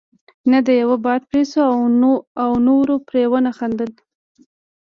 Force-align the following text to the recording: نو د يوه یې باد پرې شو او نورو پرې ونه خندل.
نو 0.49 0.57
د 0.67 0.69
يوه 0.81 0.95
یې 0.97 1.01
باد 1.03 1.21
پرې 1.29 1.43
شو 1.51 1.63
او 2.43 2.51
نورو 2.67 2.95
پرې 3.07 3.23
ونه 3.31 3.51
خندل. 3.57 3.91